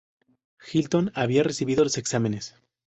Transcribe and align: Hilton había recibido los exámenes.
Hilton 0.67 1.11
había 1.13 1.43
recibido 1.43 1.83
los 1.83 1.99
exámenes. 1.99 2.55